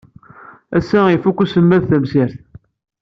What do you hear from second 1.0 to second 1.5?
i ifukk